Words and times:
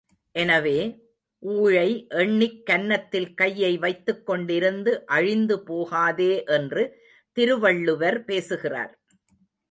எனவே, 0.35 0.77
ஊழை 1.43 2.07
எண்ணிக் 2.09 2.65
கன்னத்தில் 2.65 3.33
கையை 3.33 3.77
வைத்துக் 3.77 4.29
கொண்டிருந்து 4.29 5.03
அழிந்து 5.05 5.63
போகாதே 5.63 6.43
என்று 6.43 6.83
திருவள்ளுவர் 7.37 8.23
பேசுகிறார். 8.23 8.93